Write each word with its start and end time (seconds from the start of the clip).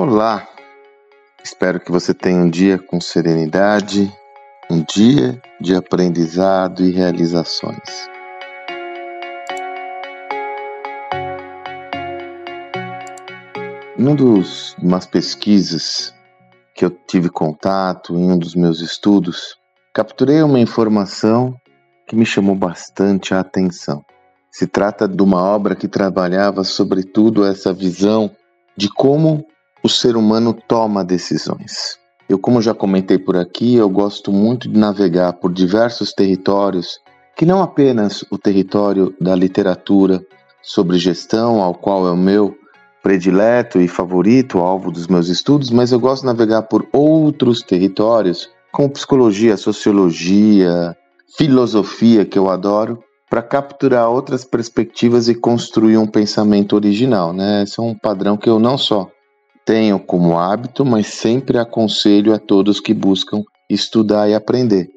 Olá, 0.00 0.46
espero 1.42 1.80
que 1.80 1.90
você 1.90 2.14
tenha 2.14 2.38
um 2.38 2.48
dia 2.48 2.78
com 2.78 3.00
serenidade, 3.00 4.08
um 4.70 4.80
dia 4.80 5.42
de 5.60 5.74
aprendizado 5.74 6.84
e 6.84 6.92
realizações. 6.92 8.08
Em 13.98 14.06
um 14.06 14.42
umas 14.80 15.04
pesquisas 15.04 16.14
que 16.76 16.84
eu 16.84 16.90
tive 16.90 17.28
contato, 17.28 18.14
em 18.14 18.30
um 18.30 18.38
dos 18.38 18.54
meus 18.54 18.80
estudos, 18.80 19.58
capturei 19.92 20.40
uma 20.44 20.60
informação 20.60 21.56
que 22.06 22.14
me 22.14 22.24
chamou 22.24 22.54
bastante 22.54 23.34
a 23.34 23.40
atenção. 23.40 24.04
Se 24.48 24.68
trata 24.68 25.08
de 25.08 25.20
uma 25.20 25.42
obra 25.42 25.74
que 25.74 25.88
trabalhava 25.88 26.62
sobretudo 26.62 27.44
essa 27.44 27.72
visão 27.72 28.30
de 28.76 28.88
como 28.88 29.44
o 29.82 29.88
ser 29.88 30.16
humano 30.16 30.56
toma 30.66 31.04
decisões. 31.04 31.98
Eu, 32.28 32.38
como 32.38 32.60
já 32.60 32.74
comentei 32.74 33.18
por 33.18 33.36
aqui, 33.36 33.76
eu 33.76 33.88
gosto 33.88 34.30
muito 34.30 34.68
de 34.68 34.78
navegar 34.78 35.34
por 35.34 35.52
diversos 35.52 36.12
territórios, 36.12 36.98
que 37.36 37.46
não 37.46 37.62
apenas 37.62 38.24
o 38.30 38.36
território 38.36 39.14
da 39.20 39.34
literatura 39.34 40.22
sobre 40.60 40.98
gestão, 40.98 41.62
ao 41.62 41.74
qual 41.74 42.06
é 42.06 42.10
o 42.10 42.16
meu 42.16 42.54
predileto 43.02 43.80
e 43.80 43.88
favorito, 43.88 44.58
alvo 44.58 44.90
dos 44.90 45.06
meus 45.06 45.28
estudos, 45.28 45.70
mas 45.70 45.92
eu 45.92 46.00
gosto 46.00 46.22
de 46.22 46.26
navegar 46.26 46.62
por 46.62 46.86
outros 46.92 47.62
territórios, 47.62 48.50
como 48.72 48.90
psicologia, 48.90 49.56
sociologia, 49.56 50.94
filosofia, 51.36 52.26
que 52.26 52.38
eu 52.38 52.50
adoro, 52.50 53.02
para 53.30 53.42
capturar 53.42 54.10
outras 54.10 54.44
perspectivas 54.44 55.28
e 55.28 55.34
construir 55.34 55.96
um 55.96 56.06
pensamento 56.06 56.74
original, 56.74 57.32
né? 57.32 57.62
Esse 57.62 57.78
é 57.80 57.82
um 57.82 57.94
padrão 57.94 58.36
que 58.36 58.48
eu 58.48 58.58
não 58.58 58.76
só 58.76 59.08
tenho 59.68 59.98
como 59.98 60.38
hábito, 60.38 60.82
mas 60.82 61.08
sempre 61.08 61.58
aconselho 61.58 62.32
a 62.32 62.38
todos 62.38 62.80
que 62.80 62.94
buscam 62.94 63.42
estudar 63.68 64.26
e 64.26 64.34
aprender. 64.34 64.88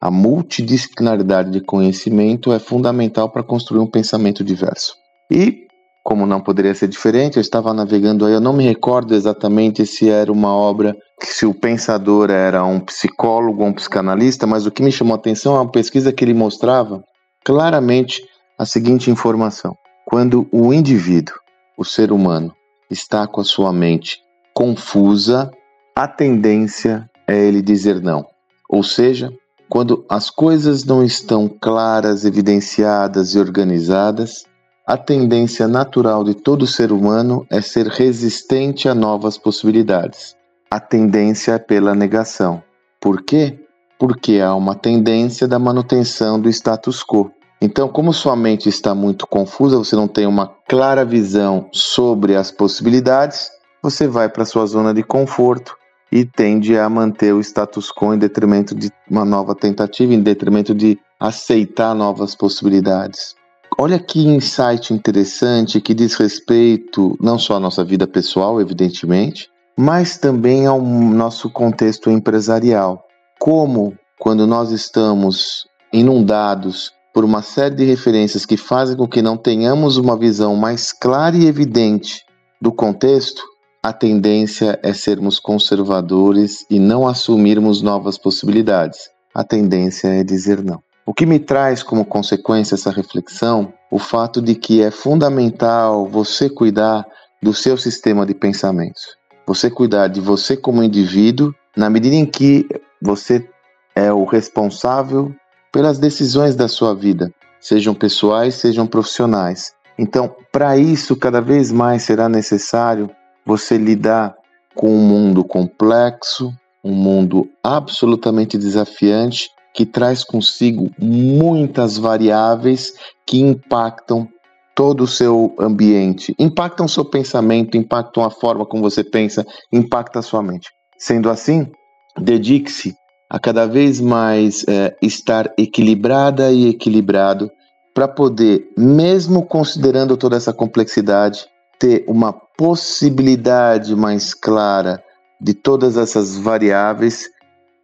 A 0.00 0.10
multidisciplinaridade 0.10 1.52
de 1.52 1.60
conhecimento 1.60 2.52
é 2.52 2.58
fundamental 2.58 3.30
para 3.30 3.44
construir 3.44 3.78
um 3.78 3.86
pensamento 3.86 4.42
diverso. 4.42 4.96
E, 5.30 5.68
como 6.04 6.26
não 6.26 6.40
poderia 6.40 6.74
ser 6.74 6.88
diferente, 6.88 7.36
eu 7.36 7.40
estava 7.40 7.72
navegando 7.72 8.26
aí, 8.26 8.32
eu 8.32 8.40
não 8.40 8.52
me 8.52 8.64
recordo 8.64 9.14
exatamente 9.14 9.86
se 9.86 10.10
era 10.10 10.32
uma 10.32 10.52
obra, 10.52 10.96
se 11.22 11.46
o 11.46 11.54
pensador 11.54 12.28
era 12.28 12.64
um 12.64 12.80
psicólogo 12.80 13.62
ou 13.62 13.68
um 13.68 13.72
psicanalista, 13.72 14.44
mas 14.44 14.66
o 14.66 14.72
que 14.72 14.82
me 14.82 14.90
chamou 14.90 15.14
a 15.14 15.18
atenção 15.18 15.54
é 15.54 15.60
uma 15.60 15.70
pesquisa 15.70 16.12
que 16.12 16.24
ele 16.24 16.34
mostrava 16.34 17.00
claramente 17.44 18.24
a 18.58 18.66
seguinte 18.66 19.08
informação: 19.08 19.76
quando 20.04 20.48
o 20.50 20.74
indivíduo, 20.74 21.36
o 21.78 21.84
ser 21.84 22.10
humano, 22.10 22.55
está 22.90 23.26
com 23.26 23.40
a 23.40 23.44
sua 23.44 23.72
mente 23.72 24.20
confusa, 24.54 25.50
a 25.94 26.08
tendência 26.08 27.10
é 27.28 27.38
ele 27.38 27.60
dizer 27.60 28.00
não. 28.00 28.24
Ou 28.70 28.82
seja, 28.82 29.30
quando 29.68 30.04
as 30.08 30.30
coisas 30.30 30.84
não 30.84 31.04
estão 31.04 31.46
claras, 31.46 32.24
evidenciadas 32.24 33.34
e 33.34 33.38
organizadas, 33.38 34.46
a 34.86 34.96
tendência 34.96 35.68
natural 35.68 36.24
de 36.24 36.34
todo 36.34 36.66
ser 36.66 36.90
humano 36.90 37.46
é 37.50 37.60
ser 37.60 37.86
resistente 37.88 38.88
a 38.88 38.94
novas 38.94 39.36
possibilidades. 39.36 40.36
A 40.70 40.80
tendência 40.80 41.52
é 41.52 41.58
pela 41.58 41.94
negação. 41.94 42.62
Por 43.00 43.22
quê? 43.22 43.58
Porque 43.98 44.40
há 44.40 44.54
uma 44.54 44.74
tendência 44.74 45.46
da 45.46 45.58
manutenção 45.58 46.40
do 46.40 46.48
status 46.48 47.02
quo. 47.02 47.30
Então, 47.60 47.88
como 47.88 48.12
sua 48.12 48.36
mente 48.36 48.68
está 48.68 48.94
muito 48.94 49.26
confusa, 49.26 49.78
você 49.78 49.96
não 49.96 50.06
tem 50.06 50.26
uma 50.26 50.52
clara 50.68 51.04
visão 51.04 51.68
sobre 51.72 52.36
as 52.36 52.50
possibilidades, 52.50 53.50
você 53.82 54.06
vai 54.06 54.28
para 54.28 54.44
sua 54.44 54.66
zona 54.66 54.92
de 54.92 55.02
conforto 55.02 55.76
e 56.12 56.24
tende 56.24 56.78
a 56.78 56.88
manter 56.88 57.32
o 57.32 57.40
status 57.40 57.90
quo 57.90 58.14
em 58.14 58.18
detrimento 58.18 58.74
de 58.74 58.90
uma 59.10 59.24
nova 59.24 59.54
tentativa, 59.54 60.12
em 60.12 60.22
detrimento 60.22 60.74
de 60.74 60.98
aceitar 61.18 61.94
novas 61.94 62.34
possibilidades. 62.34 63.34
Olha 63.78 63.98
que 63.98 64.26
insight 64.26 64.94
interessante 64.94 65.80
que 65.80 65.94
diz 65.94 66.14
respeito 66.14 67.16
não 67.20 67.38
só 67.38 67.56
à 67.56 67.60
nossa 67.60 67.84
vida 67.84 68.06
pessoal, 68.06 68.60
evidentemente, 68.60 69.50
mas 69.76 70.16
também 70.16 70.66
ao 70.66 70.80
nosso 70.80 71.50
contexto 71.50 72.10
empresarial. 72.10 73.04
Como, 73.38 73.94
quando 74.18 74.46
nós 74.46 74.70
estamos 74.70 75.66
inundados 75.92 76.95
por 77.16 77.24
uma 77.24 77.40
série 77.40 77.74
de 77.74 77.84
referências 77.86 78.44
que 78.44 78.58
fazem 78.58 78.94
com 78.94 79.08
que 79.08 79.22
não 79.22 79.38
tenhamos 79.38 79.96
uma 79.96 80.18
visão 80.18 80.54
mais 80.54 80.92
clara 80.92 81.34
e 81.34 81.46
evidente 81.46 82.22
do 82.60 82.70
contexto, 82.70 83.42
a 83.82 83.90
tendência 83.90 84.78
é 84.82 84.92
sermos 84.92 85.40
conservadores 85.40 86.66
e 86.70 86.78
não 86.78 87.08
assumirmos 87.08 87.80
novas 87.80 88.18
possibilidades. 88.18 89.08
A 89.34 89.42
tendência 89.42 90.08
é 90.08 90.22
dizer 90.22 90.62
não. 90.62 90.82
O 91.06 91.14
que 91.14 91.24
me 91.24 91.38
traz 91.38 91.82
como 91.82 92.04
consequência 92.04 92.74
essa 92.74 92.90
reflexão? 92.90 93.72
O 93.90 93.98
fato 93.98 94.42
de 94.42 94.54
que 94.54 94.82
é 94.82 94.90
fundamental 94.90 96.06
você 96.06 96.50
cuidar 96.50 97.06
do 97.42 97.54
seu 97.54 97.78
sistema 97.78 98.26
de 98.26 98.34
pensamentos. 98.34 99.16
Você 99.46 99.70
cuidar 99.70 100.08
de 100.08 100.20
você 100.20 100.54
como 100.54 100.82
indivíduo, 100.82 101.50
na 101.74 101.88
medida 101.88 102.14
em 102.14 102.26
que 102.26 102.68
você 103.00 103.48
é 103.94 104.12
o 104.12 104.26
responsável 104.26 105.34
pelas 105.76 105.98
decisões 105.98 106.56
da 106.56 106.68
sua 106.68 106.94
vida, 106.94 107.30
sejam 107.60 107.94
pessoais, 107.94 108.54
sejam 108.54 108.86
profissionais. 108.86 109.74
Então, 109.98 110.34
para 110.50 110.78
isso, 110.78 111.14
cada 111.14 111.38
vez 111.38 111.70
mais 111.70 112.02
será 112.02 112.30
necessário 112.30 113.10
você 113.44 113.76
lidar 113.76 114.34
com 114.74 114.88
um 114.88 115.06
mundo 115.06 115.44
complexo, 115.44 116.50
um 116.82 116.94
mundo 116.94 117.46
absolutamente 117.62 118.56
desafiante, 118.56 119.50
que 119.74 119.84
traz 119.84 120.24
consigo 120.24 120.90
muitas 120.98 121.98
variáveis 121.98 122.94
que 123.26 123.38
impactam 123.38 124.26
todo 124.74 125.04
o 125.04 125.06
seu 125.06 125.54
ambiente, 125.58 126.34
impactam 126.38 126.86
o 126.86 126.88
seu 126.88 127.04
pensamento, 127.04 127.76
impactam 127.76 128.24
a 128.24 128.30
forma 128.30 128.64
como 128.64 128.82
você 128.82 129.04
pensa, 129.04 129.44
impacta 129.70 130.20
a 130.20 130.22
sua 130.22 130.42
mente. 130.42 130.70
Sendo 130.96 131.28
assim, 131.28 131.70
dedique-se 132.18 132.96
a 133.28 133.38
cada 133.38 133.66
vez 133.66 134.00
mais 134.00 134.64
é, 134.68 134.96
estar 135.02 135.52
equilibrada 135.58 136.50
e 136.52 136.68
equilibrado 136.68 137.50
para 137.92 138.06
poder, 138.06 138.68
mesmo 138.76 139.44
considerando 139.44 140.16
toda 140.16 140.36
essa 140.36 140.52
complexidade, 140.52 141.46
ter 141.78 142.04
uma 142.06 142.32
possibilidade 142.32 143.94
mais 143.96 144.34
clara 144.34 145.02
de 145.40 145.54
todas 145.54 145.96
essas 145.96 146.36
variáveis. 146.36 147.28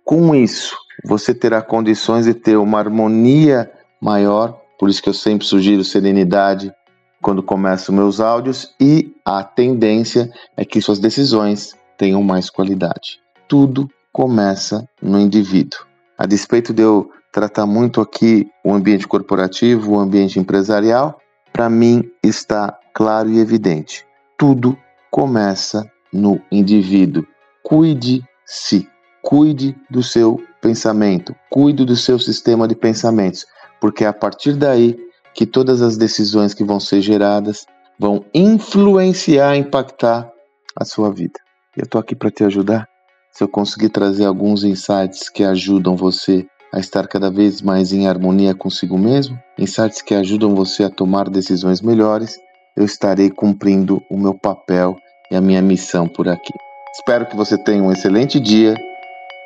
Com 0.05 0.35
isso, 0.35 0.77
você 1.05 1.35
terá 1.35 1.63
condições 1.63 2.27
de 2.27 2.35
ter 2.35 2.57
uma 2.57 2.79
harmonia 2.79 3.71
maior, 4.01 4.61
por 4.79 4.89
isso 4.89 5.03
que 5.03 5.09
eu 5.09 5.15
sempre 5.15 5.47
sugiro 5.47 5.85
serenidade 5.85 6.73
quando 7.21 7.43
começo 7.43 7.93
meus 7.93 8.21
áudios 8.21 8.75
e 8.81 9.15
a 9.25 9.45
tendência 9.45 10.31
é 10.57 10.65
que 10.65 10.81
suas 10.81 10.99
decisões 10.99 11.75
tenham 11.97 12.23
mais 12.23 12.51
qualidade. 12.51 13.21
Tudo 13.47 13.89
começa 14.13 14.87
no 15.01 15.19
indivíduo. 15.19 15.81
A 16.19 16.27
despeito 16.27 16.73
de 16.73 16.83
eu 16.83 17.11
tratar 17.33 17.67
muito 17.67 18.01
aqui 18.01 18.47
o 18.63 18.73
ambiente 18.73 19.09
corporativo, 19.09 19.93
o 19.93 19.99
ambiente 19.99 20.39
empresarial, 20.39 21.19
para 21.53 21.71
mim 21.71 22.05
está 22.23 22.79
claro 22.95 23.31
e 23.31 23.39
evidente. 23.39 24.05
Tudo 24.37 24.77
começa 25.11 25.91
no 26.13 26.41
indivíduo. 26.51 27.27
Cuide-se, 27.63 28.87
cuide 29.23 29.75
do 29.91 30.03
seu 30.03 30.39
pensamento, 30.61 31.35
cuide 31.51 31.85
do 31.85 31.97
seu 31.97 32.19
sistema 32.19 32.69
de 32.69 32.77
pensamentos, 32.77 33.47
porque 33.81 34.05
é 34.05 34.09
a 34.09 34.13
partir 34.13 34.55
daí 34.55 34.97
que 35.35 35.47
todas 35.47 35.81
as 35.81 35.97
decisões 35.97 36.53
que 36.53 36.63
vão 36.63 36.79
ser 36.79 37.01
geradas 37.01 37.65
vão 37.99 38.25
influenciar, 38.35 39.57
impactar 39.57 40.31
a 40.77 40.85
sua 40.85 41.11
vida. 41.11 41.41
Eu 41.77 41.85
estou 41.85 42.01
aqui 42.01 42.15
para 42.15 42.31
te 42.31 42.45
ajudar 42.45 42.92
se 43.33 43.43
eu 43.43 43.49
conseguir 43.49 43.89
trazer 43.89 44.27
alguns 44.27 44.63
insights 44.63 45.29
que 45.29 45.43
ajudam 45.43 45.97
você 45.97 46.47
a 46.73 46.79
estar 46.79 47.07
cada 47.07 47.31
vez 47.31 47.61
mais 47.63 47.93
em 47.93 48.07
harmonia 48.07 48.55
consigo 48.55 48.99
mesmo, 48.99 49.39
insights 49.59 50.03
que 50.03 50.15
ajudam 50.15 50.55
você 50.55 50.85
a 50.85 50.91
tomar 50.91 51.29
decisões 51.29 51.81
melhores, 51.81 52.39
eu 52.77 52.85
estarei 52.85 53.31
cumprindo 53.31 54.03
o 54.11 54.19
meu 54.19 54.35
papel 54.35 54.97
e 55.31 55.37
a 55.37 55.41
minha 55.41 55.63
missão 55.63 56.07
por 56.09 56.29
aqui. 56.29 56.53
Espero 56.95 57.27
que 57.27 57.37
você 57.37 57.57
tenha 57.57 57.83
um 57.83 57.91
excelente 57.91 58.39
dia 58.39 58.75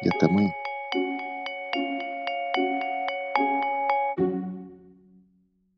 e 0.02 0.08
até 0.08 0.26
amanhã. 0.26 0.65